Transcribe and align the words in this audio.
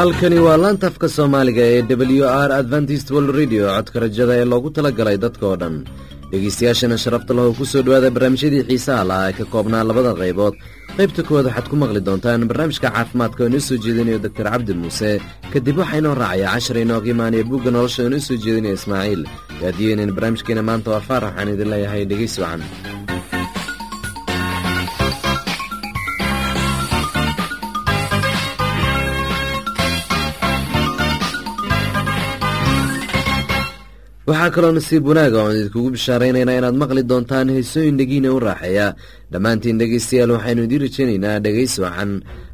halkani 0.00 0.38
waa 0.46 0.56
laanta 0.62 0.86
afka 0.90 1.08
soomaaliga 1.16 1.62
ee 1.74 1.82
w 1.82 2.24
r 2.48 2.50
adventist 2.60 3.08
world 3.14 3.30
radio. 3.40 3.62
Codka 3.76 3.98
rajada 4.04 4.34
ee 4.40 4.44
loogu 4.52 4.70
tala 4.74 4.90
galay 4.98 5.16
dadka 5.24 5.44
oo 5.50 5.56
dhan. 5.62 5.76
Dhegeystayaashana 6.30 6.96
sharafta 7.04 7.32
lahow 7.36 7.52
ku 7.58 7.64
soo 7.72 7.82
dhowaada 7.86 8.08
barnaamijyadii 8.14 8.62
xiisaha 8.68 9.02
lahaa 9.10 9.28
ee 9.30 9.36
ka 9.38 9.44
koobnaa 9.52 9.84
labada 9.88 10.12
qaybood. 10.20 10.54
Qaybta 10.96 11.20
koowaad 11.28 11.46
waxaad 11.48 11.66
ku 11.70 11.76
maqli 11.82 12.00
doontaan 12.08 12.48
barnaamijka 12.50 12.88
caafimaadka 12.96 13.40
oo 13.44 13.48
inoo 13.50 13.62
soo 13.68 13.76
jeedinayo 13.84 14.18
doktor 14.24 14.46
cabdi 14.52 14.72
muuse. 14.82 15.10
Kadib 15.52 15.76
waxaa 15.82 15.98
inoo 16.02 16.14
raacaya 16.22 16.48
cashar 16.54 16.76
inooga 16.84 17.08
imaanaya 17.14 17.44
buugga 17.50 17.70
nolosha 17.76 18.00
oo 18.02 18.08
inoo 18.10 18.22
soo 18.28 18.36
jeedinaya 18.44 18.74
ismaaciil. 18.80 19.22
Yaadiyeenen 19.62 20.10
barnaamijkeena 20.16 20.62
maanta 20.68 20.88
waa 20.94 21.04
faarax 21.08 21.28
waxaan 21.32 21.52
idin 21.54 21.68
leeyahay 21.72 22.02
dhegeysi 22.10 22.38
wacan 22.44 22.62
waxaa 34.30 34.50
kaloo 34.54 34.72
nasiib 34.78 35.04
wanaaga 35.10 35.38
oon 35.44 35.54
idinkugu 35.58 35.88
bishaaraynaynaa 35.96 36.58
inaad 36.60 36.76
maqli 36.82 37.02
doontaan 37.10 37.48
heesooyin 37.56 37.96
dhegiina 38.00 38.28
u 38.36 38.38
raaxeeya. 38.46 38.86
Dhammaantiin 39.32 39.78
dhegaystayaal 39.80 40.32
waxaynu 40.36 40.62
idiin 40.66 40.82
rajaynaynaa 40.86 41.36
dhegaysi 41.44 41.78
wacan. 41.84 42.10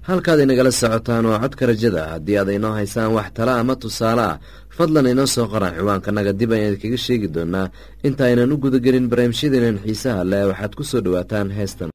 Halkaad 0.08 0.38
inagala 0.44 0.70
socotaan 0.80 1.24
waa 1.30 1.40
codka 1.44 1.64
rajada. 1.70 2.02
Haddii 2.12 2.36
aad 2.40 2.50
inoo 2.58 2.72
haysaan 2.78 3.10
wax 3.16 3.28
tala 3.36 3.52
ama 3.60 3.74
tusaale 3.82 4.24
ah 4.30 4.36
fadlan 4.76 5.06
inoo 5.12 5.26
soo 5.34 5.46
qoraan 5.52 5.74
ciwaankanaga 5.78 6.32
dib 6.40 6.50
ayaan 6.56 6.72
idinkaga 6.74 6.98
sheegi 7.06 7.28
doonaa 7.36 7.66
inta 8.06 8.22
aynan 8.28 8.52
u 8.54 8.56
gudagelin 8.64 9.06
barnaamijyadeenan 9.10 9.76
xiisaha 9.84 10.22
leh 10.30 10.42
waxaad 10.50 10.72
ku 10.78 10.82
soo 10.90 11.00
dhowaataan 11.04 11.48
heestan 11.58 11.90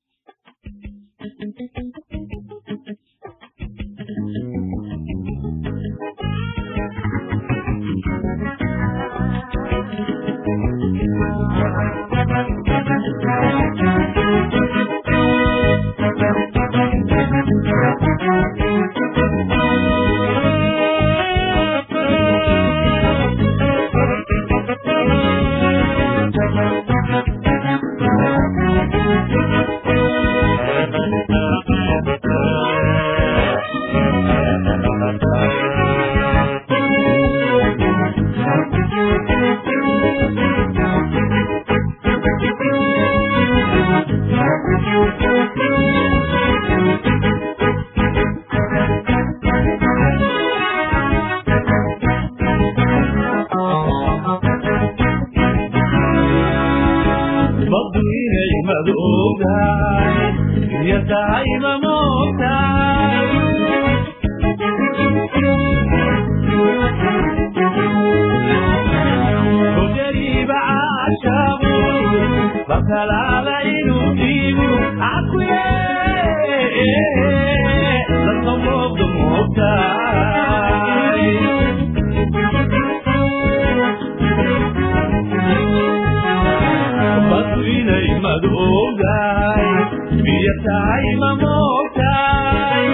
ay 90.94 91.06
mamotay 91.22 92.86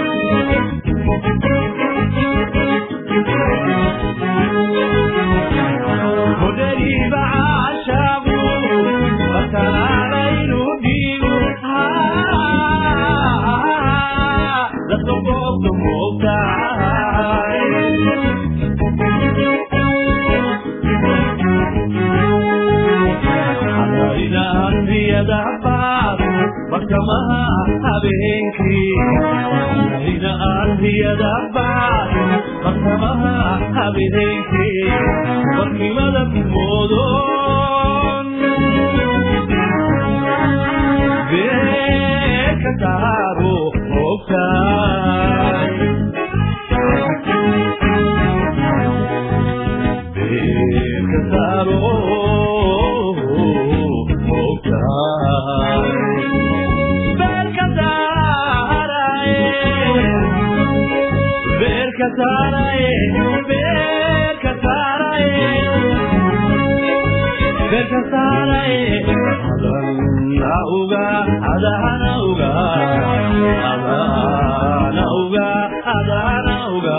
kama 26.90 27.18
habeenkii 27.84 28.92
ina 30.14 30.32
ardiyadaba 30.60 31.68
bartamaha 32.64 33.34
habeenkii 33.76 34.92
warnimada 35.58 36.22
mudan 36.54 38.28
beeka 41.30 42.72
taaro 42.82 43.56
ogta 44.04 44.47
adhana 75.94 76.54
uga 76.76 76.98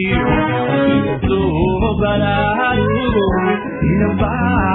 ku 4.01 4.70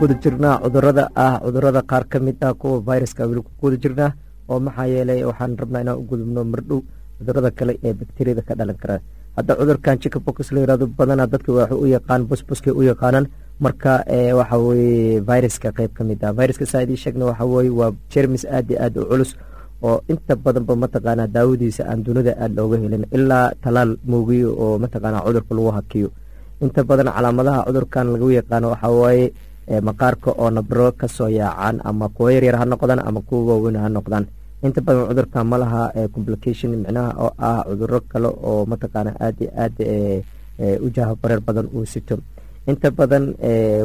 guda 0.00 0.14
jirnaa 0.22 0.60
cudurrada 0.62 1.04
ah 1.24 1.34
cudurrada 1.44 1.82
qaar 1.90 2.04
ka 2.12 2.18
mid 2.26 2.38
ah 2.48 2.52
kuwa 2.60 2.80
viruska 2.88 3.22
weli 3.30 3.42
ku 3.60 3.66
jirnaa 3.84 4.10
oo 4.50 4.58
maxaa 4.66 4.86
yeelay 4.92 5.20
waxaan 5.28 5.56
rabnaa 5.60 5.82
inaan 5.84 5.98
u 6.00 6.04
gudubno 6.10 6.40
mardhow 6.52 6.80
cudurrada 7.18 7.50
kale 7.58 7.72
ee 7.86 7.92
bakteriyada 8.00 8.42
ka 8.48 8.54
dhalan 8.58 8.76
kara. 8.82 8.96
Hadda 9.36 9.52
cudurkan 9.60 9.98
chickenpox 10.02 10.50
la 10.54 10.60
yiraahdo 10.62 10.86
badanaa 10.98 11.26
dadka 11.32 11.50
waxay 11.58 11.78
u 11.82 11.86
yaqaan 11.96 12.22
busbuskay 12.30 12.72
u 12.72 12.82
yaqaanaan 12.90 13.26
marka 13.64 13.92
waxa 14.38 14.56
weye 14.66 15.20
viruska 15.28 15.68
qeyb 15.78 15.92
ka 15.98 16.02
mid 16.04 16.20
ah. 16.24 16.32
Viruska 16.38 16.66
saa 16.66 16.86
sheegna 17.02 17.24
waxa 17.30 17.44
weye 17.54 17.70
waa 17.80 17.90
jermis 18.12 18.44
aad 18.46 18.70
iyo 18.70 18.78
aad 18.84 18.94
u 18.98 19.04
culus 19.10 19.30
oo 19.82 19.98
inta 20.12 20.34
badanba 20.44 20.74
mataqaanaa 20.84 21.26
daawadiisa 21.36 21.82
aan 21.90 22.00
dunida 22.06 22.32
aad 22.42 22.52
looga 22.58 22.76
helin 22.82 23.04
ilaa 23.16 23.46
talaal 23.64 23.90
moogiyo 24.10 24.50
oo 24.62 24.78
mataqaanaa 24.84 25.22
cudurka 25.26 25.52
lagu 25.58 25.70
hakiyo. 25.78 26.08
Inta 26.64 26.80
badan 26.90 27.08
calaamadaha 27.16 27.60
cudurkan 27.68 28.06
lagu 28.14 28.28
yaqaano 28.38 28.66
waxaa 28.74 28.94
waaye 29.02 29.26
maqaarka 29.88 30.30
oo 30.40 30.50
nabro 30.50 30.92
ka 31.00 31.06
soo 31.08 31.28
yaacaan 31.28 31.80
ama 31.84 32.08
kuwo 32.08 32.28
yaryar 32.34 32.56
ha 32.60 32.64
noqdaan 32.64 33.00
ama 33.08 33.20
kuwa 33.20 33.54
waaweyn 33.54 33.76
ha 33.76 33.88
noqdaan. 33.88 34.24
Inta 34.64 34.80
badan 34.82 35.06
cudurkan 35.08 35.46
ma 35.46 35.56
laha 35.62 35.82
complication 36.14 36.70
micnaha 36.82 37.10
oo 37.24 37.30
ah 37.38 37.62
cuduro 37.68 38.00
kale 38.10 38.28
oo 38.50 38.66
mataqaana 38.70 39.12
aad 39.20 39.38
aad 39.64 39.76
u 40.84 40.86
jaaha 40.94 41.14
bareer 41.22 41.40
badan 41.40 41.66
uu 41.76 41.84
sito. 41.86 42.16
Inta 42.66 42.90
badan 42.90 43.24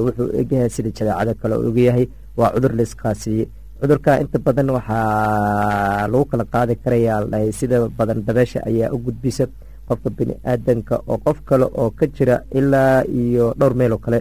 wuxuu 0.06 0.30
egyahay 0.41 0.69
sida 0.75 0.89
jadeecada 0.97 1.33
kale 1.41 1.53
oo 1.56 1.68
ogyahay 1.69 2.06
waa 2.38 2.50
cudur 2.56 2.74
laisqaasiye 2.79 3.45
cudurka 3.81 4.12
inta 4.24 4.38
badan 4.39 4.69
waxaa 4.75 6.07
lagu 6.12 6.25
kala 6.31 6.45
qaadi 6.53 6.75
karaya 6.83 7.15
sida 7.59 7.77
badan 7.97 8.24
dabeesha 8.27 8.59
ayaa 8.69 8.89
u 8.95 8.97
gudbisa 9.06 9.45
qofka 9.88 10.09
bini 10.18 10.33
aadanka 10.51 10.95
oo 11.12 11.18
qof 11.25 11.38
kale 11.47 11.65
oo 11.81 11.89
ka 11.97 12.06
jira 12.15 12.36
ilaa 12.59 13.03
iyo 13.06 13.53
dhowr 13.59 13.74
meel 13.79 13.94
oo 13.94 14.01
kale 14.06 14.19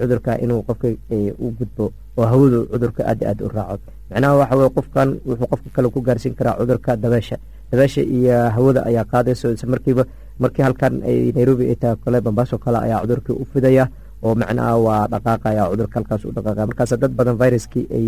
cudurka 0.00 0.32
inuu 0.44 0.62
qofka 0.68 0.88
u 1.38 1.46
gudbo 1.58 1.84
oo 2.16 2.26
hawadu 2.30 2.58
cudurka 2.72 3.02
aad 3.10 3.20
aad 3.30 3.38
u 3.44 3.48
raaco 3.56 3.78
macnaha 4.10 4.34
waxa 4.40 4.68
qofkan 4.76 5.08
wuxuu 5.28 5.48
qofka 5.52 5.68
kale 5.76 5.88
ku 5.94 6.00
gaarsiin 6.06 6.34
karaa 6.38 6.56
cudurka 6.60 6.96
dabeesha 6.96 7.36
dabeesha 7.70 8.00
iyo 8.16 8.36
hawada 8.56 8.80
ayaa 8.88 9.04
qaadayso 9.12 9.52
isla 9.52 9.68
markiiba 9.74 10.04
markii 10.42 10.62
halkan 10.66 10.94
ay 11.04 11.32
nairobi 11.36 11.64
ay 11.72 11.76
tahay 11.76 11.96
kale 12.04 12.18
bambaaso 12.26 12.56
kale 12.58 12.78
ayaa 12.86 13.02
cudurkii 13.04 13.36
u 13.36 13.44
fidaya 13.52 13.84
oo 14.24 14.32
macnaha 14.34 14.72
waa 14.86 15.02
dhaqaaqaya 15.12 15.62
cudurka 15.72 15.94
halkaas 16.00 16.22
u 16.24 16.32
dhaqaaqaya 16.36 16.66
markaas 16.70 16.92
dad 17.02 17.12
badan 17.18 17.36
viruskii 17.42 17.84
ay 17.98 18.06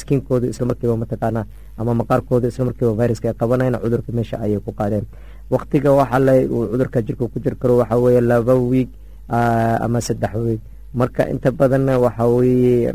skinkooda 0.00 0.46
isla 0.52 0.64
markiiba 0.72 0.96
mataqaana 1.02 1.40
ama 1.78 1.92
maqaarkooda 2.00 2.48
isla 2.48 2.64
markiiba 2.72 2.92
viruska 3.00 3.26
ay 3.30 3.36
qabanayaan 3.40 3.80
cudurka 3.84 4.10
meesha 4.16 4.36
ayay 4.40 4.60
ku 4.64 4.72
qaadeen. 4.72 5.04
Waqtiga 5.50 5.90
waxa 5.92 6.18
le 6.26 6.46
uu 6.48 6.66
cudurka 6.72 6.98
jirka 7.06 7.24
ku 7.28 7.38
jir 7.44 7.54
karo 7.60 7.76
waxa 7.84 7.96
weeye 8.00 8.20
laba 8.20 8.54
wiig 8.54 8.88
ama 9.28 9.98
saddex 10.00 10.32
wiig 10.36 10.60
marka 10.94 11.22
inta 11.32 11.50
badanna 11.50 11.98
waxa 11.98 12.24
weye 12.28 12.92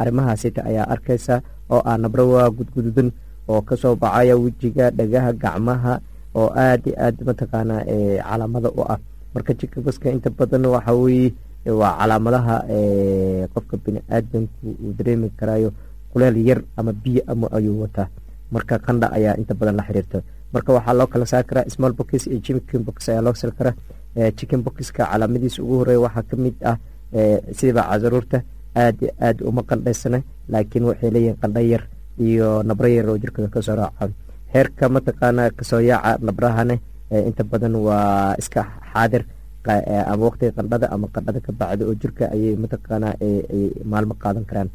arrimahaasita 0.00 0.64
ayaa 0.66 0.86
arkaysa 0.94 1.42
oo 1.70 1.80
ah 1.84 1.96
nabrawaa 2.00 2.50
gudgududan 2.50 3.12
oo 3.48 3.60
ka 3.62 3.76
soo 3.76 3.94
baxaya 3.96 4.34
wejiga 4.36 4.90
dhagaha 4.90 5.30
gacmaha 5.32 5.94
oo 6.34 6.48
aad 6.56 6.82
i 6.90 6.92
aad 6.96 7.16
mataqaana 7.26 7.76
calaamada 8.28 8.70
u 8.72 8.82
ah. 8.88 8.98
Marka 9.34 9.52
jikabaska 9.54 10.08
inta 10.10 10.30
badan 10.32 10.64
waxa 10.74 10.92
weye 10.96 11.32
waa 11.80 11.92
calaamadaha 12.00 12.56
qofka 13.54 13.76
bini 13.84 14.00
aadanku 14.08 14.66
uu 14.84 14.92
dareemi 14.98 15.28
karayo 15.38 15.70
kuleel 16.12 16.36
yar 16.48 16.60
ama 16.76 16.92
biyo 16.92 17.20
ama 17.28 17.46
ayuu 17.52 17.84
wataa. 17.84 18.08
Marka 18.50 18.78
qandha 18.80 19.12
ayaa 19.12 19.36
inta 19.36 19.52
badan 19.54 19.76
la 19.76 19.84
xiriirta. 19.84 20.18
Marka 20.52 20.72
waxaa 20.72 20.96
loo 20.96 21.06
kala 21.12 21.26
saari 21.28 21.44
karaa 21.48 21.68
small 21.68 21.92
box 21.92 22.24
iyo 22.26 22.40
chicken 22.40 22.80
box 22.88 23.08
ayaa 23.12 23.20
loo 23.20 23.34
sari 23.36 23.52
karaa 23.52 23.74
chicken 24.38 24.60
boxka 24.66 25.04
calaamadiisa 25.10 25.62
ugu 25.62 25.74
horreeya 25.80 26.00
waxaa 26.06 26.24
ka 26.30 26.36
mid 26.44 26.56
ah 26.70 26.76
sidaba 27.58 27.82
casaruurta 27.90 28.38
aad 28.82 28.98
aad 29.26 29.38
uma 29.50 29.62
qandhaysana 29.70 30.18
laakiin 30.52 30.84
waxay 30.90 31.10
leeyihiin 31.14 31.38
qandho 31.42 31.60
yar 31.72 31.82
iyo 32.28 32.62
nabro 32.68 32.88
yar 32.96 33.06
oo 33.12 33.18
jirkooda 33.22 33.48
ka 33.54 33.60
soo 33.66 33.76
raaca 33.80 34.10
heerka 34.54 34.84
mataqaana 34.96 35.42
ka 35.58 35.62
soo 35.70 35.80
yaaca 35.90 36.18
nabrahane 36.28 36.76
inta 37.28 37.42
badan 37.50 37.74
waa 37.86 38.34
iska 38.42 38.62
xaadir 38.92 39.22
ama 40.12 40.22
waqtiga 40.28 40.52
qandhada 40.58 40.86
ama 40.94 41.06
qandhada 41.14 41.40
ka 41.46 41.52
bacda 41.60 41.82
oo 41.88 41.94
jirka 42.02 42.24
ayay 42.34 42.54
mataqaana 42.62 43.08
maalmo 43.92 44.14
qaadan 44.22 44.44
karaan. 44.48 44.68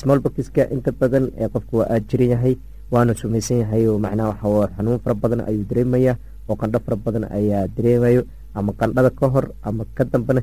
Small 0.00 0.18
boxka 0.24 0.62
inta 0.74 0.90
badan 1.00 1.24
qofka 1.54 1.72
waa 1.80 1.88
aad 1.94 2.04
jiran 2.10 2.30
yahay 2.34 2.54
waana 2.92 3.12
sumaysan 3.20 3.58
yahay 3.62 3.82
macnaha 4.04 4.48
waxa 4.58 4.74
xanuun 4.76 4.98
fara 5.04 5.14
badan 5.22 5.40
ayuu 5.48 5.64
dareemaya 5.70 6.12
oo 6.48 6.56
qandho 6.62 6.78
fara 6.84 6.96
badan 7.04 7.24
ayaa 7.38 7.62
dareemayo 7.76 8.22
ama 8.54 8.72
qandhada 8.80 9.10
ka 9.18 9.26
hor 9.32 9.46
ama 9.62 9.84
ka 9.96 10.04
dambena 10.04 10.42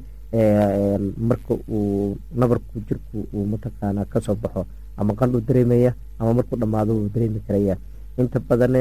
marka 1.29 1.53
uu 1.69 2.15
nabarku 2.35 2.75
jirku 2.87 3.17
uu 3.33 3.45
mataqaana 3.51 4.05
ka 4.11 4.19
soo 4.25 4.35
baxo 4.35 4.65
ama 4.97 5.13
qandhuu 5.19 5.41
dareemaya 5.47 5.91
ama 6.19 6.33
markuu 6.39 6.57
dhammaado 6.61 6.91
wuu 6.97 7.09
dareemi 7.13 7.39
karaya 7.47 7.75
inta 8.17 8.39
badan 8.39 8.75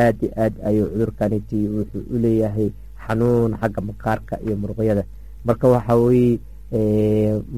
aad 0.00 0.18
i 0.22 0.28
aad 0.44 0.54
ayuu 0.68 0.86
cudurkaniti 0.92 1.58
wuxuu 1.74 2.02
u 2.14 2.16
leeyahay 2.22 2.68
xanuun 3.06 3.52
xagga 3.60 3.80
maqaarka 3.88 4.34
iyo 4.46 4.54
muruqyada 4.62 5.02
marka 5.46 5.66
waxa 5.74 5.94
weye 6.02 6.38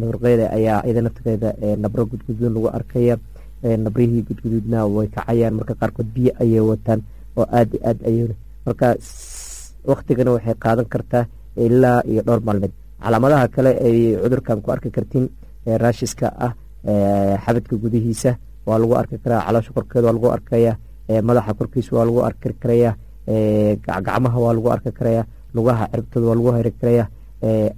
muruqyada 0.01 0.47
ayaa 0.57 0.81
iyada 0.87 1.01
naftigeeda 1.07 1.51
nabro 1.83 2.03
gudgududan 2.11 2.53
lagu 2.57 2.69
arkaya 2.79 3.15
nabrihii 3.85 4.23
gudguduudna 4.29 4.87
way 4.87 5.09
kacayaan. 5.09 5.55
Marka 5.59 5.75
qaarkood 5.81 6.09
biyo 6.15 6.33
ayay 6.43 6.61
wataan 6.61 7.01
oo 7.37 7.47
aad 7.59 7.71
i 7.77 7.79
aad 7.89 7.99
ay 8.09 8.17
marka 8.67 8.89
waktigana 9.91 10.31
waxay 10.37 10.55
qaadan 10.65 10.87
kartaa 10.95 11.25
ilaa 11.67 12.01
iyo 12.11 12.23
dhowr 12.27 12.41
maalmeed 12.49 12.73
calaamadaha 13.03 13.47
kale 13.55 13.71
ay 13.89 13.99
cudurkan 14.23 14.59
ku 14.65 14.69
arki 14.75 14.91
kartiin 14.97 15.27
raashiska 15.83 16.27
ah 16.47 16.53
xabadka 17.45 17.75
gudihiisa 17.83 18.31
waa 18.69 18.79
lagu 18.83 18.95
arki 19.01 19.17
karaa 19.25 19.41
caloosha 19.47 19.73
korkeeda 19.77 20.07
waa 20.09 20.15
lagu 20.19 20.29
arkaya 20.37 20.73
madaxa 21.29 21.53
korkiisa 21.59 21.91
waa 21.97 22.05
lagu 22.09 22.21
arki 22.29 22.49
karaya 22.63 22.91
gacmaha 23.87 24.39
waa 24.45 24.55
lagu 24.57 24.69
arki 24.75 24.91
karaya 24.99 25.23
lugaha 25.55 25.85
ciribtooda 25.93 26.27
waa 26.31 26.37
lagu 26.39 26.51
heri 26.57 26.73
karaya 26.81 27.05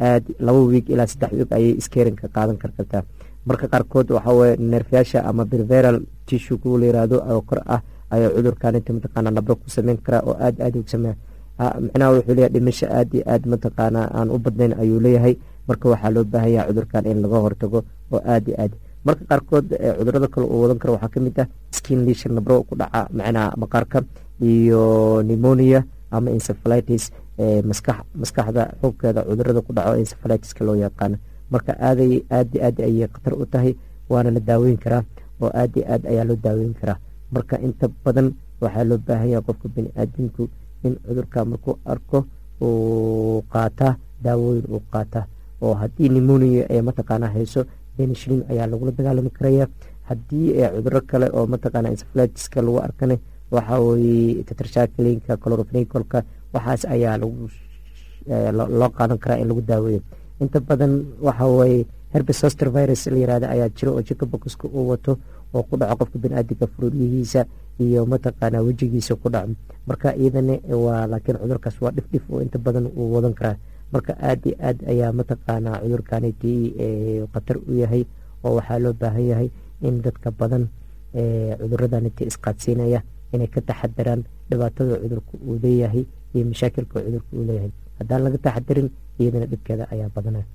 aad 0.09 0.25
laba 0.47 0.61
wiig 0.71 0.87
ilaa 0.95 1.07
saddex 1.13 1.31
wiig 1.39 1.51
ayay 1.57 1.73
iskeerinka 1.81 2.27
qaadan 2.37 2.57
karkartaa 2.63 3.03
marka 3.49 3.67
qaarkood 3.73 4.09
waxaweye 4.17 4.57
neerfyaasha 4.71 5.19
ama 5.31 5.45
berveral 5.53 5.99
tishu 6.29 6.59
kuwa 6.63 6.79
la 6.81 6.87
yiraahdo 6.89 7.17
oo 7.33 7.41
kor 7.49 7.61
ah 7.75 7.81
ayaa 8.15 8.31
cudurkaninta 8.37 8.91
mataqaana 8.97 9.31
nabro 9.37 9.55
ku 9.63 9.67
sameyn 9.77 9.99
karaa 10.07 10.23
oo 10.29 10.35
aad 10.47 10.57
aad 10.65 10.75
ugu 10.81 10.89
sameeya 10.95 11.17
micnaha 11.59 12.11
wuxuu 12.15 12.35
leeyahay 12.35 12.53
dhimasho 12.55 12.87
aad 12.99 13.09
iyo 13.15 13.25
aad 13.27 13.43
mataqaana 13.53 14.01
aan 14.19 14.29
u 14.31 14.39
badnayn 14.39 14.73
ayuu 14.79 15.01
leeyahay. 15.01 15.35
Marka 15.69 15.85
waxaa 15.93 16.11
loo 16.15 16.25
baahan 16.25 16.51
yahay 16.55 16.69
cudurkan 16.71 17.05
in 17.11 17.19
laga 17.23 17.39
hortago 17.45 17.79
oo 18.15 18.21
aad 18.25 18.45
iyo 18.49 18.57
aad. 18.63 18.73
Marka 19.05 19.23
qaarkood 19.31 19.67
cudurrada 19.99 20.29
kale 20.33 20.47
uu 20.47 20.61
wadan 20.63 20.79
karo 20.79 20.93
waxaa 20.97 21.13
ka 21.15 21.19
mid 21.21 21.37
ah 21.43 21.49
skin 21.71 22.07
nabro 22.37 22.63
ku 22.63 22.75
dhaca 22.79 23.09
macnaha 23.13 23.53
maqaarka 23.63 23.99
iyo 24.41 24.83
pneumonia 25.23 25.85
ama 26.11 26.31
encephalitis. 26.31 27.11
Maskax 27.39 28.03
maskaxda 28.19 28.63
xubkeeda 28.83 29.23
cudurrada 29.29 29.61
ku 29.63 29.71
dhaco 29.77 29.95
encephalitiska 29.99 30.65
loo 30.67 30.75
yaqaano 30.75 31.17
marka 31.51 31.73
aaday 31.79 32.23
aad 32.31 32.51
aad 32.67 32.77
ayay 32.83 33.07
khatar 33.15 33.35
u 33.35 33.45
tahay 33.47 33.73
waana 34.11 34.31
la 34.35 34.41
daaweyn 34.41 34.79
karaa 34.79 35.03
oo 35.43 35.51
aad 35.55 35.71
iyo 35.77 35.85
aad 35.93 36.03
ayaa 36.07 36.25
loo 36.29 36.37
daaweyn 36.39 36.75
karaa. 36.75 36.99
Marka 37.35 37.61
inta 37.67 37.87
badan 38.05 38.35
waxaa 38.61 38.85
loo 38.89 38.99
baahan 38.99 39.29
yahay 39.33 39.45
qofka 39.47 39.67
bini-aadamku 39.75 40.43
in 40.85 40.95
cudurka 41.07 41.45
markuu 41.51 41.75
arko 41.93 42.19
uu 42.67 43.43
qaataa 43.53 43.93
daawooyin 44.25 44.67
uu 44.75 44.83
qaataa 44.93 45.25
oo 45.63 45.75
haddii 45.81 46.09
nimonia 46.17 46.65
ee 46.75 46.83
mataqaana 46.89 47.27
hayso 47.35 47.61
benishilin 47.97 48.43
ayaa 48.51 48.67
lagula 48.71 48.93
dagaalami 48.99 49.31
karaya. 49.31 49.67
Haddii 50.09 50.47
cuduro 50.77 51.01
kale 51.11 51.27
oo 51.37 51.47
mataqaana 51.53 51.89
insflatiska 51.95 52.63
lagu 52.63 52.79
arkana 52.87 53.17
waxaa 53.55 53.81
weye 53.87 54.43
tetrashakilinka 54.49 55.37
clorofnicolka 55.43 56.19
waxaas 56.55 56.83
ayaa 56.95 57.17
lagu 57.23 57.49
loo 58.81 58.91
qaadan 58.99 59.19
karaa 59.19 59.39
in 59.43 59.49
lagu 59.49 59.63
daaweeyo. 59.71 60.01
Inta 60.41 60.61
badan 60.61 60.93
waxa 61.27 61.47
weye 61.47 61.87
herbesoster 62.13 62.69
virus 62.71 63.07
la 63.07 63.19
yirahda 63.23 63.47
ayaa 63.55 63.69
jiro 63.77 63.91
oo 63.97 64.03
jirka 64.03 64.27
bokoska 64.27 64.69
uu 64.69 64.89
wato 64.91 65.19
oo 65.55 65.63
ku 65.63 65.77
dhaco 65.77 65.97
qofka 66.05 66.19
biniaadamka 66.23 66.67
furuuryihiisa 66.73 67.45
iyo 67.85 68.01
mataqaana 68.13 68.59
wejigiisa 68.67 69.15
ku 69.23 69.29
dhaco 69.35 69.55
marka 69.89 70.09
iyadana 70.21 70.55
waa 70.85 71.07
laakiin 71.11 71.39
cudurkaas 71.43 71.77
waa 71.83 71.93
dhifdhif 71.97 72.25
oo 72.33 72.41
inta 72.45 72.59
badan 72.59 72.87
uu 73.01 73.09
wadan 73.15 73.35
karaa. 73.39 73.57
Marka 73.93 74.13
aad 74.29 74.41
iyo 74.49 74.57
aad 74.69 74.79
ayaa 74.93 75.13
mataqaana 75.19 75.71
cudurkaniti 75.83 76.53
khatar 77.33 77.57
u 77.69 77.73
yahay 77.83 78.03
oo 78.45 78.53
waxaa 78.59 78.79
loo 78.85 78.93
baahan 79.01 79.25
yahay 79.31 79.49
in 79.87 79.95
dadka 80.05 80.29
badan 80.41 80.65
cuduradaniti 81.61 82.23
isqaadsiinaya 82.31 83.01
inay 83.33 83.49
ka 83.55 83.61
taxadiraan 83.69 84.21
dhibaatada 84.51 84.95
cudurka 85.03 85.33
uu 85.49 85.57
leeyahay 85.63 86.03
iyo 86.35 86.45
mashaakilka 86.53 86.97
cudurka 87.07 87.31
uu 87.37 87.45
leeyahay. 87.49 87.73
Haddaan 87.99 88.23
laga 88.29 88.39
taxadirin 88.47 88.89
iyadana 89.21 89.47
dhibkeeda 89.53 89.85
ayaa 89.95 90.11
badanaya 90.15 90.47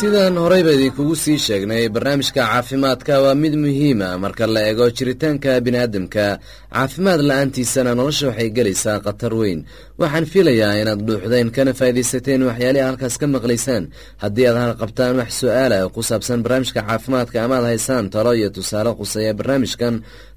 sidaan 0.00 0.36
horeyba 0.42 0.70
idinkugu 0.76 1.14
sii 1.22 1.38
sheegnay 1.46 1.84
barnaamijka 1.94 2.40
caafimaadka 2.50 3.14
waa 3.24 3.34
mid 3.42 3.54
muhiima. 3.62 4.08
Marka 4.24 4.46
la 4.46 4.60
eego 4.68 4.86
jiritaanka 4.96 5.60
biniaadamka 5.64 6.24
caafimaad 6.72 7.20
la'aantiisana 7.28 7.92
nolosha 7.98 8.26
waxay 8.30 8.50
gelaysaa 8.56 8.98
khatar 9.04 9.32
weyn. 9.40 9.60
Waxaan 10.00 10.26
filayaa 10.32 10.74
inaad 10.82 11.00
dhuuxdeen 11.08 11.48
kana 11.56 11.72
faaidaysateen 11.80 12.42
waxyaalihi 12.48 12.84
halkaas 12.88 13.14
ka 13.20 13.26
maqlaysaan. 13.34 13.84
Haddii 14.22 14.46
aad 14.48 14.58
halqabtaan 14.64 15.16
wax 15.20 15.30
su'aala 15.40 15.78
ku 15.94 16.00
saabsan 16.08 16.40
barnaamijka 16.44 16.80
caafimaadka 16.88 17.36
amaad 17.44 17.64
haysaan 17.70 18.04
talo 18.14 18.32
iyo 18.38 18.48
tusaale 18.56 18.90
quseeya 18.98 19.32
barnaamijkan 19.38 19.94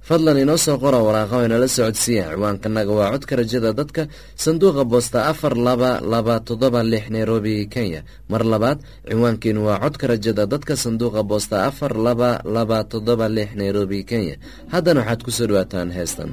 fadlan 0.07 0.37
inoo 0.43 0.57
soo 0.65 0.77
qora 0.83 0.99
waraaqa 1.07 1.35
o 1.39 1.45
inala 1.47 1.67
socodsiiya 1.77 2.25
ciwaankanaga 2.35 2.91
waa 2.99 3.11
codka 3.13 3.33
rajada 3.39 3.71
dadka 3.79 4.01
sanduuqa 4.43 4.83
boosta 4.91 5.19
afar 5.31 5.53
laba 5.67 5.91
laba 6.13 6.35
toddoba 6.47 6.81
lix 6.91 7.05
nairobi 7.15 7.55
kenya. 7.73 8.01
Mar 8.31 8.43
labaad 8.51 8.79
ciwaankiinu 9.09 9.61
waa 9.67 9.79
codka 9.83 10.05
rajada 10.11 10.43
dadka 10.53 10.73
sanduuqa 10.83 11.21
boosta 11.29 11.55
afar 11.69 11.93
laba 12.05 12.29
laba 12.55 12.77
toddoba 12.91 13.25
lix 13.37 13.49
nairobi 13.59 13.99
kenya. 14.11 14.35
Haddana 14.73 14.99
waxaad 15.01 15.19
ku 15.25 15.31
soo 15.31 15.47
dhawaataan 15.49 15.89
heestan 15.97 16.29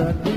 that 0.00 0.29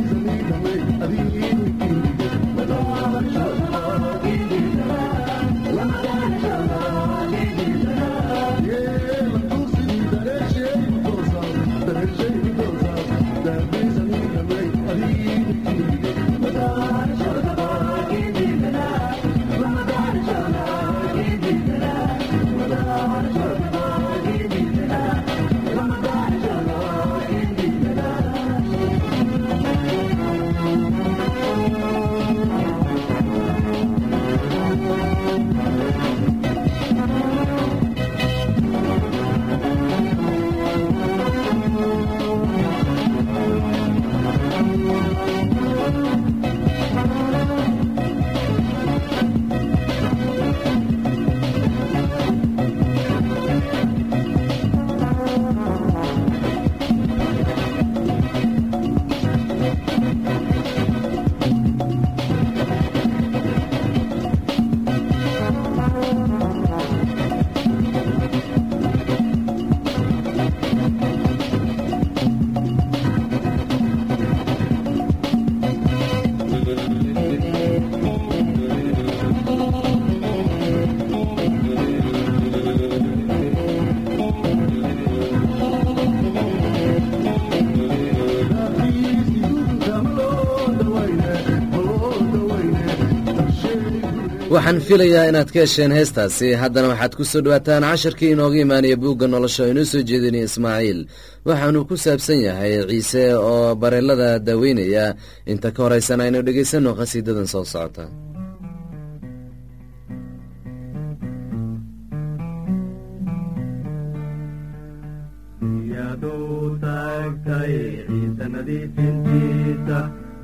waxaan 94.73 94.87
filayaa 94.89 95.29
inaad 95.29 95.49
ka 95.53 95.59
hesheen 95.63 95.91
heestaasi. 95.97 96.47
Haddana 96.61 96.87
waxaad 96.93 97.13
ku 97.17 97.23
soo 97.31 97.41
dhawaataan 97.45 97.83
casharkii 97.91 98.31
inooga 98.35 98.57
imaanaya 98.65 98.97
buugga 99.03 99.25
nolosha 99.27 99.61
oo 99.63 99.71
inoo 99.73 99.85
soo 99.91 100.01
jeedinaya 100.09 100.45
ismaaciil. 100.49 100.99
Waxaanu 101.47 101.79
ku 101.89 101.95
saabsan 102.03 102.39
yahay 102.47 102.73
ciise 102.89 103.23
oo 103.49 103.75
bareelada 103.81 104.29
daaweynaya. 104.47 105.05
Inta 105.51 105.69
ka 105.75 105.79
horaysan 105.85 106.21
aynu 106.25 106.39
dhegaysanno 106.47 106.91
khasiidadan 106.99 107.47
soo 107.53 107.65
socota 107.73 108.05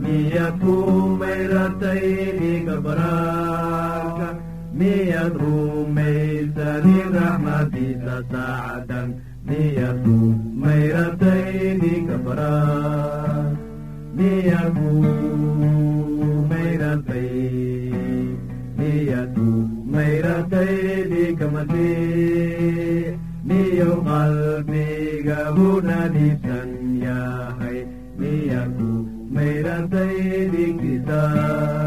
miyaad 0.03 0.55
ku 0.63 0.75
mayratay 1.21 2.03
dhiiga 2.39 2.75
baraarka 2.85 4.27
miyaad 4.79 5.33
rumaysani 5.43 6.95
raxmadiisa 7.15 8.15
saacadan 8.31 9.09
miyaad 9.47 9.99
rumayratayni 10.07 11.93
kabaraa 12.07 13.43
miyaad 14.17 14.75
rumayratay 16.19 17.31
miyaad 18.79 19.35
rumayratayni 19.43 21.23
kamasii 21.39 23.17
miyo 23.49 23.91
qalbiga 24.07 25.39
hunadhiibsan 25.57 26.71
yahay 27.05 27.79
miyaad 28.19 28.71
rumayratayni 29.39 30.65
kisaa 30.79 31.79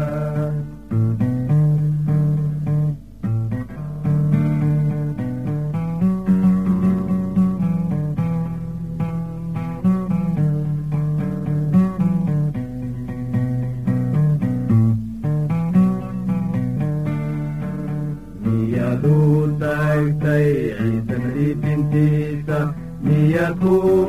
miyaad 23.03 23.63
u 23.63 24.02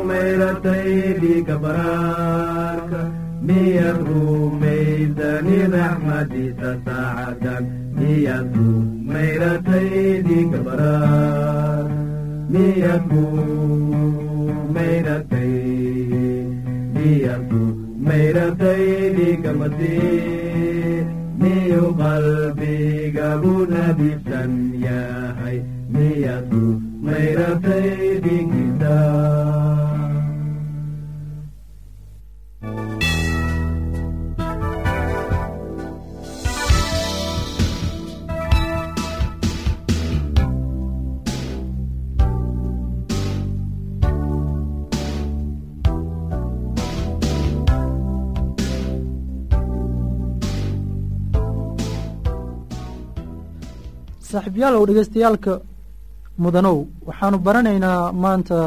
saaxiibyaalow 54.35 54.83
dhegeystayaalka 54.89 55.53
mudanow 56.43 56.79
waxaanu 57.09 57.37
baranaynaa 57.47 58.01
maanta 58.23 58.59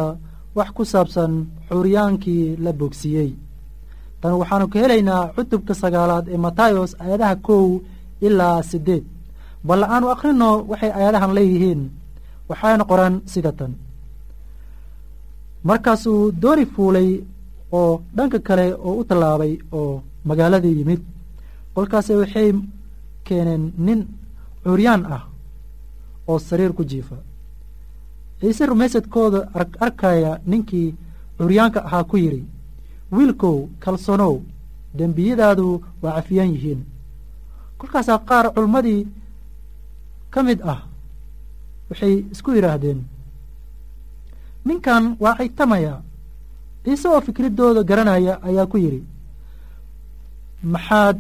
wax 0.58 0.70
ku 0.78 0.84
saabsan 0.94 1.32
xuuryaankii 1.70 2.44
la 2.64 2.72
bogsiiyey. 2.80 3.30
Tan 4.22 4.34
waxaanu 4.42 4.66
ka 4.72 4.78
helaynaa 4.84 5.24
cutubka 5.36 5.74
sagaalaad 5.82 6.26
ee 6.34 6.40
matayos 6.46 6.92
aayadaha 7.04 7.36
kow 7.48 7.66
ilaa 8.28 8.60
siddeed. 8.70 9.04
Bal 9.68 9.82
aanu 9.94 10.08
akhrino 10.14 10.50
waxay 10.72 10.92
aayadahan 10.98 11.32
leeyihiin 11.38 11.82
waxaana 12.50 12.84
qoran 12.92 13.16
sida 13.32 13.52
tan. 13.60 13.72
Markaasuu 15.68 16.22
dooni 16.42 16.66
fuulay 16.74 17.10
oo 17.80 17.92
dhanka 18.18 18.40
kale 18.48 18.66
oo 18.88 18.94
u 19.02 19.04
tallaabay 19.10 19.54
oo 19.80 19.94
magaaladii 20.30 20.76
yimid 20.80 21.02
kolkaase 21.74 22.14
waxay 22.22 22.50
keeneen 23.28 23.64
nin 23.86 24.00
cuuryaan 24.64 25.02
ah 25.16 25.24
oo 26.28 26.40
sariir 26.40 26.74
ku 26.74 26.84
jiifa. 26.84 27.18
Ciise 28.40 28.66
rumaysadkooda 28.66 29.40
arkaya 29.86 30.40
ninkii 30.46 30.96
curyaanka 31.38 31.80
ahaa 31.88 32.04
ku 32.04 32.18
yidhi 32.18 32.44
wiilkow 33.12 33.58
kalsonow 33.80 34.36
dembiyadaadu 34.98 35.84
waa 36.02 36.16
cafiyan 36.18 36.50
yihiin. 36.54 36.82
Kolkaasaa 37.78 38.20
qaar 38.30 38.46
culmadii 38.56 39.08
ka 40.34 40.44
mid 40.44 40.60
ah 40.74 40.82
waxay 41.90 42.16
isku 42.34 42.52
yidhaahdeen 42.52 43.00
ninkan 44.66 45.04
waa 45.20 45.36
caytamaya. 45.38 46.02
Ciise 46.84 47.08
oo 47.10 47.22
fikriddooda 47.22 47.84
garanaya 47.84 48.34
ayaa 48.48 48.66
ku 48.72 48.78
yidhi 48.78 49.02
maxaad 50.74 51.18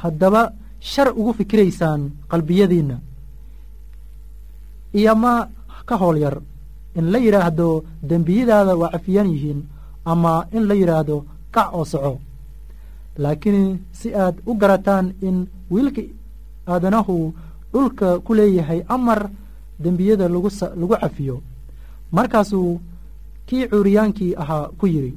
haddaba 0.00 0.42
shar 0.80 1.08
ugu 1.20 1.32
fikiraysaan 1.38 2.02
qalbiyadiinna 2.30 2.96
iyo 4.98 5.14
ma 5.14 5.48
ka 5.88 5.96
howl 5.96 6.18
yar. 6.18 6.36
In 6.98 7.10
la 7.12 7.18
yidhaahdo 7.18 7.84
dembiyadaada 8.02 8.76
waa 8.76 8.90
cafiyan 8.94 9.28
yihiin 9.32 9.60
ama 10.04 10.46
in 10.52 10.64
la 10.68 10.74
yidhaahdo 10.74 11.16
kac 11.54 11.68
oo 11.74 11.84
soco. 11.84 12.18
Laakiin 13.22 13.78
si 13.92 14.14
aad 14.14 14.36
u 14.46 14.54
garataan 14.54 15.06
in 15.22 15.46
wiilka 15.70 16.02
aadanahu 16.66 17.32
dhulka 17.72 18.18
ku 18.24 18.34
leeyahay 18.34 18.80
amar 18.88 19.30
dembiyada 19.78 20.28
lagu 20.28 20.50
cafiyo 21.00 21.36
markaasuu 22.12 22.80
kii 23.46 23.68
cuuriyaankii 23.70 24.34
ahaa 24.42 24.68
ku 24.78 24.86
yidhi 24.86 25.12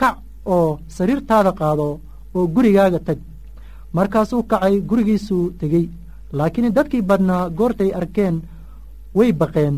kac 0.00 0.16
oo 0.46 0.78
sariirtaada 0.88 1.52
qaado 1.52 2.00
oo 2.34 2.46
gurigaaga 2.54 2.98
tag. 3.06 3.18
Markaasuu 3.92 4.42
kacay 4.50 4.80
gurigiisuu 4.88 5.50
tegey. 5.60 5.88
Laakiin 6.32 6.72
dadkii 6.76 7.02
badnaa 7.02 7.50
goortay 7.50 7.90
arkeen 8.00 8.36
way 9.14 9.30
baqeen 9.40 9.74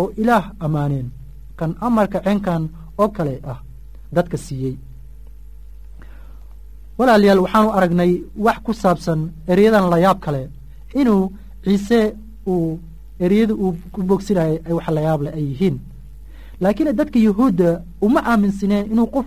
oo 0.00 0.06
ilaah 0.20 0.44
ammaaneen 0.64 1.08
kan 1.58 1.70
amarka 1.86 2.18
ceenkan 2.24 2.62
oo 3.02 3.08
kale 3.16 3.34
ah 3.52 3.58
dadka 4.14 4.36
siiyey. 4.46 4.74
Walaalayaal 6.98 7.40
waxaanu 7.44 7.70
aragnay 7.76 8.12
wax 8.44 8.58
ku 8.64 8.72
saabsan 8.72 9.20
ereyadan 9.52 9.90
layaab 9.92 10.18
kale. 10.24 10.42
Inuu 11.00 11.32
ciise 11.64 12.00
uu 12.46 12.78
ereyada 13.24 13.54
uu 13.54 13.72
ku 13.92 14.00
bogsinayay 14.02 14.56
ay 14.66 14.72
wax 14.78 14.86
layaable 14.96 15.28
ay 15.36 15.42
yihiin. 15.50 15.76
Laakiin 16.62 16.92
dadka 16.98 17.18
yuhuudda 17.18 17.82
uma 18.06 18.20
aaminsaneen 18.30 18.86
inuu 18.92 19.06
qof 19.14 19.26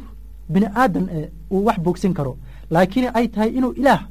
bini 0.52 0.68
aadan 0.82 1.06
e 1.12 1.20
uu 1.52 1.66
wax 1.68 1.78
bogsin 1.86 2.14
karo. 2.18 2.34
Laakiin 2.72 3.12
ay 3.18 3.28
tahay 3.34 3.50
inuu 3.58 3.74
ilaah 3.80 4.02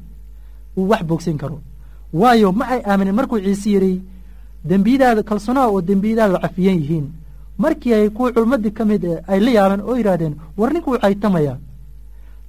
uu 0.77 0.85
wax 0.91 1.01
bogsin 1.09 1.37
karo. 1.41 1.57
Waayo 2.13 2.51
ma 2.59 2.65
ay 2.73 2.81
aaminin 2.85 3.15
markuu 3.17 3.39
ciise 3.45 3.69
yidhi 3.73 3.93
dembiyadaada 4.63 5.23
kalsonaha 5.23 5.67
oo 5.69 5.81
dembiyadaada 5.81 6.39
cafiyan 6.39 6.77
yihiin. 6.81 7.07
Markii 7.57 7.93
ay 7.93 8.09
kuwa 8.09 8.31
culmadii 8.31 8.71
ka 8.71 8.85
mid 8.85 9.03
e 9.03 9.21
ay 9.27 9.39
la 9.39 9.51
yaabeen 9.51 9.81
oo 9.81 9.95
yidhahdeen 9.95 10.35
war 10.57 10.73
ninkuu 10.73 10.97
caytamaya. 10.99 11.57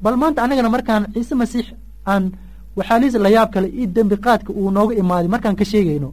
Bal 0.03 0.17
maanta 0.17 0.43
annagana 0.45 0.69
markaan 0.69 1.07
ciise 1.15 1.35
masiix 1.35 1.67
aan 2.07 2.33
waxaaliis 2.77 3.15
layaab 3.15 3.51
kale 3.53 3.69
iyo 3.69 3.87
dembi 3.87 4.17
qaadka 4.17 4.53
uu 4.53 4.71
nooga 4.71 4.95
imaaday 4.95 5.29
markaan 5.29 5.57
ka 5.57 5.65
sheegayno 5.65 6.13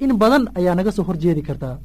in 0.00 0.12
badan 0.16 0.48
ayaa 0.58 0.74
naga 0.74 0.92
soo 0.92 1.02
horjeedi 1.08 1.42
kartaa 1.42 1.76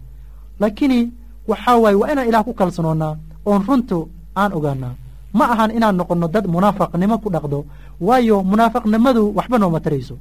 laakiin 0.60 1.12
waxaa 1.48 1.78
waaye 1.84 1.96
waa 2.02 2.12
inaan 2.12 2.28
ilaah 2.30 2.44
ku 2.48 2.54
kalsonoonnaa 2.54 3.18
oon 3.46 3.62
runtu 3.68 4.08
aan 4.36 4.54
ogaanaa 4.54 4.94
ma 5.34 5.46
ahan 5.54 5.72
inaan 5.78 5.96
noqonno 6.00 6.28
dad 6.28 6.46
munaafaqnimo 6.48 7.18
ku 7.24 7.30
dhaqdo 7.30 7.60
waayo 8.08 8.44
munaafaqnimadu 8.44 9.24
waxba 9.38 9.58
nooma 9.60 9.80
tarayso 9.84 10.16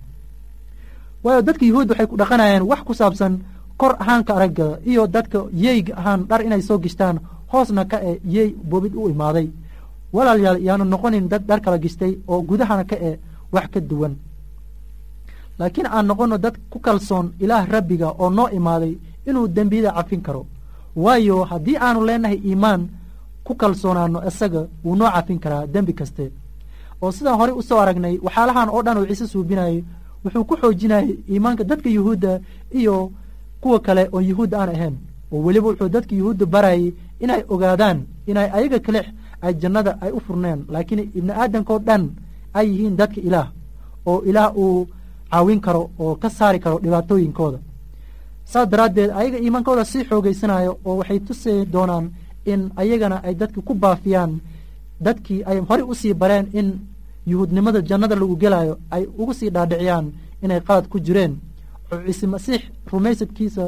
waayo 1.25 1.43
dadka 1.43 1.65
yuhuud 1.67 1.89
waxay 1.91 2.07
ku 2.11 2.17
dhaqanayaan 2.17 2.63
wax 2.71 2.81
ku 2.89 2.93
saabsan 2.95 3.33
kor 3.81 3.93
ahaanka 4.03 4.33
aragga 4.37 4.69
iyo 4.91 5.07
dadka 5.07 5.39
yeyga 5.53 5.93
ahaan 6.01 6.21
dhar 6.29 6.41
inay 6.47 6.63
soo 6.63 6.79
gishtaan 6.85 7.17
hoosna 7.53 7.85
ka 7.85 7.99
e 8.11 8.21
yey 8.25 8.49
boobid 8.71 8.95
u 8.95 9.09
imaaday. 9.09 9.49
Walaalayaal 10.13 10.59
yaanu 10.67 10.85
noqonin 10.85 11.29
dad 11.29 11.43
dhar 11.49 11.61
kala 11.65 11.79
gistay 11.79 12.13
oo 12.31 12.41
gudahana 12.49 12.85
ka 12.91 12.97
e 12.97 13.19
wax 13.53 13.67
ka 13.75 13.81
duwan. 13.81 14.15
Laakiin 15.59 15.87
aan 15.87 16.07
noqonno 16.07 16.37
dad 16.39 16.57
ku 16.71 16.79
kalsoon 16.81 17.27
ilaah 17.41 17.65
rabbiga 17.75 18.09
oo 18.23 18.31
noo 18.31 18.49
imaaday 18.59 18.93
inuu 19.29 19.49
dembiyada 19.49 19.93
cafin 19.97 20.23
karo. 20.23 20.47
Waayo 20.97 21.45
haddii 21.51 21.77
aanu 21.77 22.01
leenahay 22.09 22.39
iimaan 22.49 22.83
ku 23.47 23.55
kalsoonaano 23.55 24.19
isaga 24.29 24.63
wuu 24.85 24.97
noo 24.97 25.11
cafin 25.11 25.39
karaa 25.39 25.67
dembi 25.67 25.93
kaste. 25.95 26.33
Oo 27.03 27.11
sidaan 27.13 27.39
horey 27.39 27.55
u 27.55 27.63
soo 27.63 27.79
aragnay 27.79 28.19
waxyaalahan 28.23 28.69
oo 28.71 28.83
dhan 28.83 28.99
uu 28.99 29.07
ciise 29.07 29.27
suubinayay 29.27 29.85
wuxuu 30.25 30.45
ku 30.45 30.55
xoojinayay 30.61 31.09
iimaanka 31.31 31.65
dadka 31.65 31.89
yuhuudda 31.89 32.41
iyo 32.73 33.11
kuwa 33.61 33.79
kale 33.81 34.09
oon 34.13 34.25
yuhuudda 34.25 34.57
aan 34.61 34.69
ahayn. 34.75 34.95
Oo 35.33 35.43
weliba 35.45 35.67
wuxuu 35.69 35.89
dadka 35.89 36.15
yuhuudda 36.15 36.47
barayay 36.47 36.93
inay 37.21 37.43
ogaadaan 37.49 37.99
inay 38.27 38.49
ayaga 38.57 38.79
kale 38.81 39.03
ay 39.43 39.55
jannada 39.55 39.99
ay 40.01 40.11
u 40.13 40.21
furneen. 40.21 40.65
Laakiin 40.69 41.01
ibni 41.15 41.33
aadamka 41.33 41.73
oo 41.73 41.79
dhan 41.79 42.11
ay 42.55 42.67
yihiin 42.71 42.97
dadka 42.97 43.21
ilaah 43.21 43.49
oo 44.07 44.23
ilaah 44.29 44.51
uu 44.57 44.87
caawin 45.31 45.61
karo 45.61 45.91
oo 45.99 46.15
ka 46.17 46.29
saari 46.31 46.59
karo 46.61 46.79
dhibaatooyinkooda. 46.83 47.59
Saas 48.45 48.69
daraaddeed 48.69 49.11
ayaga 49.11 49.39
iimaankooda 49.39 49.85
sii 49.85 50.05
xoogeysanayo 50.05 50.79
oo 50.85 50.97
waxay 51.01 51.21
tusi 51.21 51.53
doonaan 51.73 52.11
in 52.45 52.71
ayagana 52.77 53.23
ay 53.25 53.35
dadka 53.35 53.61
ku 53.61 53.75
baafiyaan 53.75 54.41
dadkii 55.01 55.43
ay 55.47 55.59
horey 55.69 55.85
u 55.91 55.95
sii 55.95 56.15
bareen 56.15 56.47
in 56.53 56.69
yuhuudnimada 57.31 57.81
jannada 57.89 58.15
lagu 58.21 58.37
gelayo 58.43 58.75
ay 58.95 59.05
ugu 59.21 59.33
sii 59.39 59.51
dhaadhiciyaan 59.55 60.07
inay 60.45 60.61
qalad 60.67 60.87
ku 60.93 60.99
jireen. 61.07 61.33
Ciise 62.07 62.27
masiix 62.27 62.63
rumaysadkiisa 62.93 63.65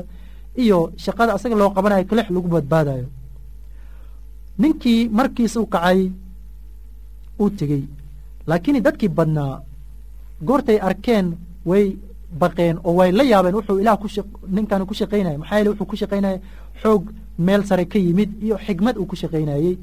iyo 0.62 0.79
shaqada 1.05 1.35
asaga 1.37 1.57
loo 1.61 1.70
qabanayo 1.77 2.05
kalix 2.11 2.27
lagu 2.35 2.48
badbaadayo 2.55 3.07
ninkii 4.59 5.09
markiisa 5.09 5.61
u 5.61 5.66
kacay 5.66 6.11
uu 7.40 7.51
tegey. 7.59 7.83
Laakiin 8.46 8.83
dadkii 8.87 9.09
badnaa 9.09 9.62
goortay 10.46 10.79
arkeen 10.88 11.27
way 11.70 11.96
baqeen 12.40 12.77
oo 12.85 12.92
way 12.98 13.11
la 13.12 13.22
yaabeen. 13.25 13.55
Wuxuu 13.59 13.79
ilaah 13.83 13.98
ninkan 14.55 14.87
ku 14.87 14.94
shaqaynaya 14.94 15.38
maxaa 15.38 15.57
yeele 15.59 15.70
wuxuu 15.70 15.87
ku 15.90 15.96
shaqaynaya 15.96 16.38
xoog 16.83 17.03
meel 17.38 17.62
sare 17.68 17.85
ka 17.92 17.98
yimid 17.98 18.31
iyo 18.44 18.57
xigmad 18.66 18.96
uu 18.98 19.07
ku 19.11 19.16
shaqaynayey 19.16 19.79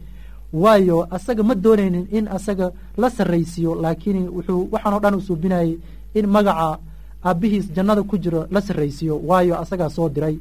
waayo 0.53 1.07
asaga 1.15 1.43
ma 1.43 1.55
doonaynin 1.55 2.07
in 2.11 2.27
asaga 2.27 2.71
la 2.97 3.09
sarraysiiyo 3.09 3.75
laakiin 3.83 4.29
wuxuu 4.35 4.67
waxaan 4.71 4.93
oo 4.93 4.99
dhan 4.99 5.15
u 5.15 5.21
suubinayay 5.21 5.77
in 6.13 6.25
magaca 6.27 6.79
aabbihiis 7.23 7.65
jannada 7.75 8.03
ku 8.03 8.17
jiro 8.17 8.47
la 8.51 8.61
sarraysiiyo 8.61 9.15
waayo 9.29 9.59
asagaa 9.59 9.89
soo 9.89 10.09
diray. 10.09 10.39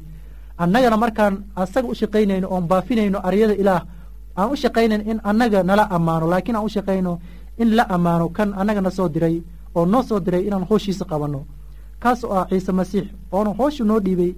Annagana 0.57 0.97
markaan 0.97 1.43
asaga 1.55 1.87
u 1.87 1.95
shaqaynayno 1.95 2.47
oon 2.51 2.67
baafinayno 2.67 3.19
aryada 3.27 3.53
ilaah 3.61 3.81
aan 4.37 4.49
u 4.51 4.55
shaqaynayn 4.55 5.01
in 5.11 5.19
annaga 5.23 5.63
nala 5.63 5.83
ammaano 5.95 6.25
laakiin 6.27 6.55
aan 6.55 6.65
u 6.65 6.69
shaqayno 6.69 7.19
in 7.61 7.75
la 7.75 7.83
ammaano 7.95 8.29
kan 8.29 8.53
annagana 8.59 8.91
soo 8.91 9.07
diray 9.09 9.41
oo 9.75 9.85
noo 9.85 10.03
soo 10.03 10.19
diray 10.19 10.43
inaan 10.47 10.65
hooshiisa 10.69 11.05
qabanno 11.05 11.41
kaas 12.03 12.23
oo 12.23 12.33
ah 12.39 12.45
ciise 12.49 12.71
masiix 12.71 13.07
oona 13.31 13.51
hooshu 13.59 13.83
noo 13.89 13.99
dhiibay 13.99 14.31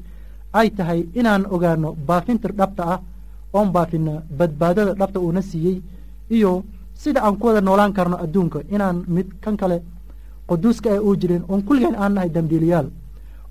ay 0.54 0.70
tahay 0.78 1.02
inaan 1.20 1.46
ogaano 1.56 1.90
baafinta 2.08 2.48
dhabta 2.60 2.84
ah 2.94 3.00
oon 3.54 3.70
baafina 3.76 4.14
badbaadada 4.38 4.94
dhabta 5.00 5.20
uuna 5.20 5.42
siiyey 5.50 5.78
iyo 6.36 6.52
sida 7.02 7.20
aan 7.26 7.36
ku 7.40 7.44
wada 7.48 7.62
noolaan 7.62 7.94
karno 7.98 8.18
adduunka 8.24 8.60
inaan 8.76 8.98
mid 9.16 9.28
kan 9.44 9.56
kale 9.62 9.78
quduuska 10.50 10.90
ah 10.96 11.02
uu 11.06 11.16
jirin 11.22 11.44
oon 11.50 11.62
kulligeen 11.68 11.96
aan 12.02 12.14
nahay 12.16 12.30
dambiiliyaal. 12.36 12.88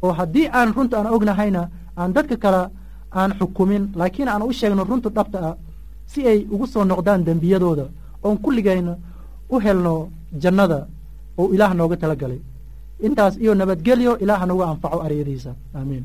Oo 0.02 0.12
haddii 0.18 0.46
aan 0.58 0.70
runta 0.76 0.94
aan 0.98 1.06
ognahayna 1.16 1.62
aan 2.00 2.10
dadka 2.16 2.36
kale 2.44 2.62
aan 3.18 3.30
xukumin 3.38 3.84
laakiin 3.98 4.28
aan 4.32 4.42
u 4.48 4.52
sheegno 4.58 4.82
runta 4.90 5.08
dhabta 5.16 5.38
ah 5.48 5.54
si 6.12 6.20
ay 6.30 6.38
ugu 6.54 6.66
soo 6.72 6.84
noqdaan 6.84 7.24
dembiyadooda 7.26 7.84
oon 8.24 8.36
kulligayna 8.44 8.92
u 9.54 9.56
helno 9.64 9.94
jannada 10.42 10.78
oo 11.38 11.48
ilaah 11.54 11.72
nooga 11.78 11.96
tala 12.00 12.14
galay 12.22 12.40
intaas 13.06 13.34
iyo 13.42 13.52
nabadgelyo 13.54 14.12
ilaah 14.22 14.42
nagu 14.48 14.62
anfaco 14.70 14.98
aryadiisa 15.06 15.52
aamiin 15.78 16.04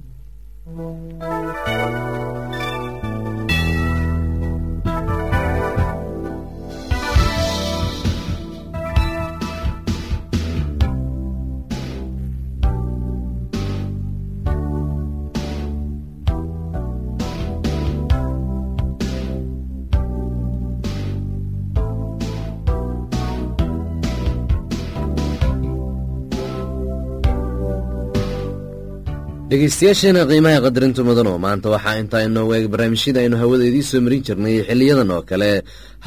dhegeystayaasheena 29.50 30.22
qiimaha 30.30 30.60
qadarinta 30.66 31.02
mudan 31.08 31.28
oo 31.32 31.38
maanta 31.46 31.68
waxaa 31.76 32.00
intaa 32.02 32.22
inoogu 32.28 32.54
eeg 32.58 32.66
barnaamijyada 32.74 33.20
aynu 33.24 33.38
hawada 33.42 33.64
idiin 33.70 33.88
soo 33.92 34.02
marin 34.06 34.22
jirnay 34.28 34.56
xiliyadan 34.70 35.12
oo 35.16 35.22
kale. 35.30 35.52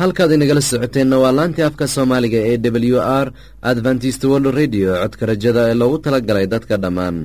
Halkaad 0.01 0.31
inagala 0.37 0.63
socoteenna 0.71 1.17
waa 1.23 1.33
laantii 1.39 1.65
afka 1.69 1.85
soomaaliga 1.95 2.39
ee 2.51 2.59
w 2.59 2.99
r 3.25 3.27
adventist 3.71 4.23
world 4.31 4.49
radio. 4.61 4.91
Codka 5.03 5.25
rajada 5.31 5.61
ee 5.71 5.75
loogu 5.81 5.99
talagalay 6.05 6.47
dadka 6.55 6.75
dhammaan 6.83 7.17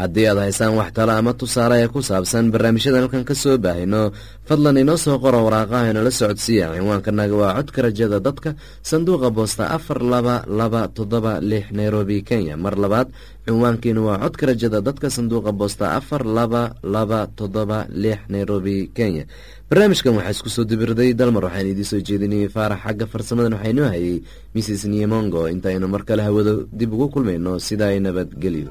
haddii 0.00 0.26
aad 0.30 0.38
haysaan 0.44 0.74
wax 0.78 0.90
talo 0.96 1.12
ama 1.20 1.32
tusaale 1.40 1.76
ee 1.82 1.88
ku 1.94 2.00
saabsan 2.08 2.52
barnaamijyadan 2.52 3.02
halkan 3.08 3.24
ka 3.28 3.34
soo 3.42 3.56
baahayno 3.64 4.02
fadlan 4.48 4.76
inoo 4.82 4.96
soo 5.04 5.16
qora 5.24 5.38
waraaqaha 5.46 5.90
inala 5.92 6.10
socodsiiya 6.20 6.66
cinwaankanaga 6.76 7.36
waa 7.42 7.52
codka 7.58 7.78
rajada 7.86 8.18
dadka 8.26 8.50
sanduuqa 8.90 9.28
boosta 9.36 9.64
afar 9.76 9.98
laba 10.12 10.34
laba 10.58 10.80
toddoba 10.96 11.32
lix 11.50 11.64
nairobi 11.78 12.16
kenya. 12.28 12.54
Mar 12.64 12.74
labaad 12.84 13.08
cinwaankiina 13.46 14.00
waa 14.08 14.18
codka 14.24 14.44
rajada 14.50 14.78
dadka 14.88 15.06
sanduuqa 15.16 15.50
boosta 15.60 15.84
afar 15.98 16.22
laba 16.38 16.62
laba 16.94 17.20
toddoba 17.38 17.78
lix 18.02 18.18
nairobi 18.32 18.76
kenya. 18.98 19.24
Barnaamijkan 19.70 20.12
waxaa 20.18 20.34
isku 20.36 20.48
soo 20.56 20.64
dibirday 20.70 21.10
dalmar 21.20 21.44
waxaan 21.48 21.66
idiin 21.72 21.88
soo 21.90 22.00
jeedinayay 22.08 22.48
faarax 22.56 22.80
xagga 22.84 23.06
farsamadan 23.12 23.54
waxaa 23.56 23.72
inoo 23.74 23.88
hayay 23.92 24.16
mrs 24.54 24.82
niemongo 24.92 25.40
intaaynu 25.54 25.86
mar 25.94 26.02
kale 26.08 26.22
hawada 26.28 26.52
dib 26.78 26.90
ugu 26.94 27.06
kulmayno 27.14 27.52
sidaa 27.66 27.90
ay 27.96 28.00
nabadgelyo 28.06 28.70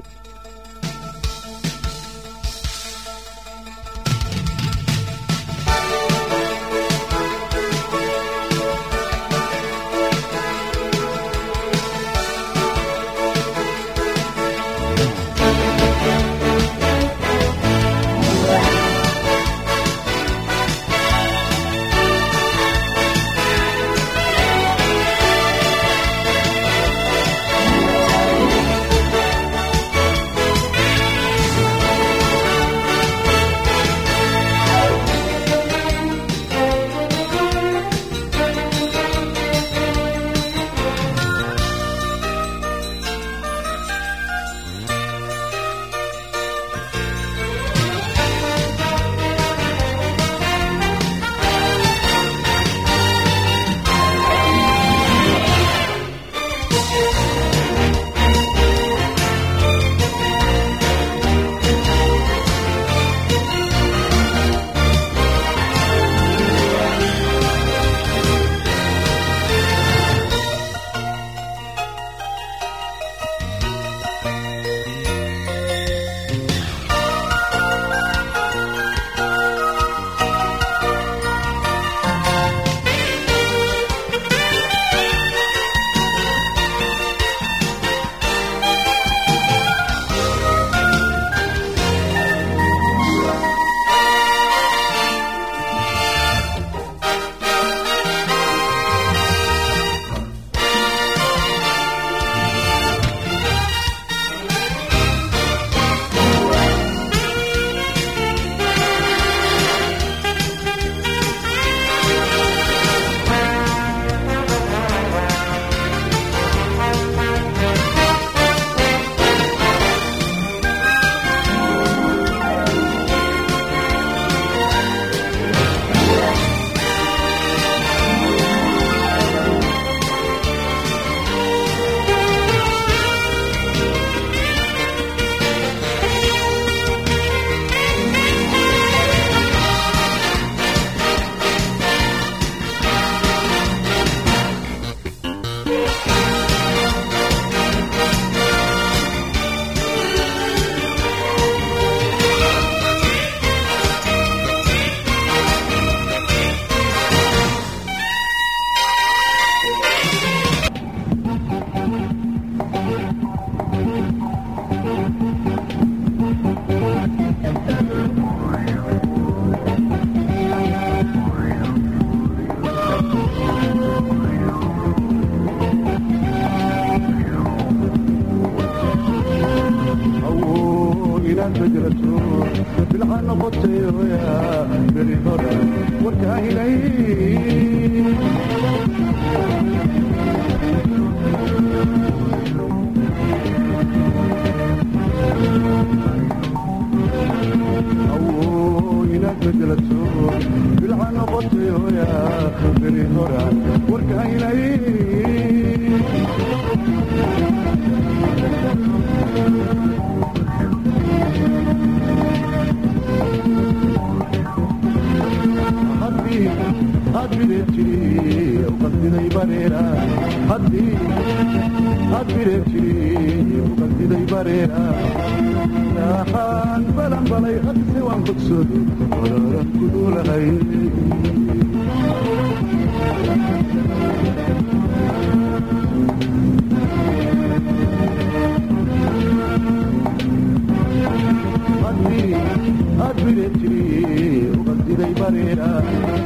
raaxaan 227.30 227.30
balan 227.30 227.30
balay 227.30 227.56
hadse 227.66 227.98
waan 228.06 228.20
bogsoodo 228.26 228.78
wararan 229.18 229.68
ku 229.78 229.84
duulahay 229.92 230.46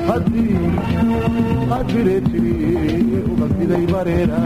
haddii 0.08 0.58
had 1.70 1.86
bireebtiri 1.94 2.54
uqadiday 3.32 3.84
bareera 3.94 4.40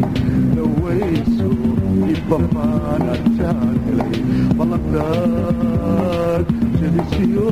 dhawayso 0.54 1.48
ibamaanadjaan 2.14 3.76
helay 3.84 4.14
ballantaad 4.58 6.44
jadisiyo 6.80 7.48